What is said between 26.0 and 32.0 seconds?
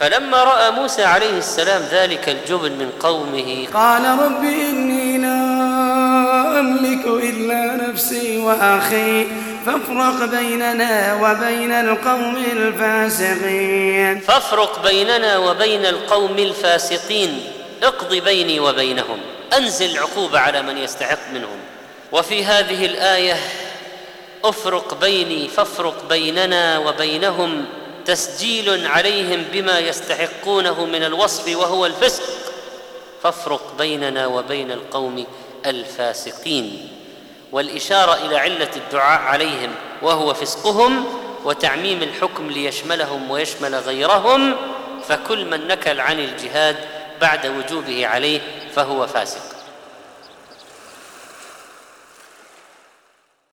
بيننا وبينهم تسجيل عليهم بما يستحقونه من الوصف وهو